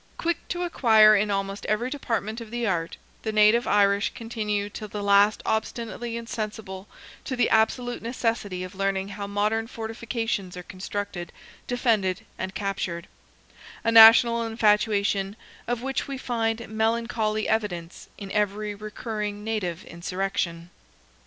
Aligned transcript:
Quick 0.17 0.47
to 0.47 0.63
acquire 0.63 1.15
in 1.15 1.29
almost 1.29 1.63
every 1.67 1.91
department 1.91 2.41
of 2.41 2.49
the 2.49 2.65
art, 2.65 2.97
the 3.21 3.31
native 3.31 3.67
Irish 3.67 4.11
continued 4.15 4.73
till 4.73 4.87
the 4.87 5.03
last 5.03 5.43
obstinately 5.45 6.17
insensible 6.17 6.87
to 7.23 7.35
the 7.35 7.51
absolute 7.51 8.01
necessity 8.01 8.63
of 8.63 8.73
learning 8.73 9.09
how 9.09 9.27
modern 9.27 9.67
fortifications 9.67 10.57
are 10.57 10.63
constructed, 10.63 11.31
defended, 11.67 12.25
and 12.39 12.55
captured; 12.55 13.07
a 13.83 13.91
national 13.91 14.43
infatuation, 14.43 15.35
of 15.67 15.83
which 15.83 16.07
we 16.07 16.17
find 16.17 16.67
melancholy 16.67 17.47
evidence 17.47 18.09
in 18.17 18.31
every 18.31 18.73
recurring 18.73 19.43
native 19.43 19.85
insurrection. 19.85 20.71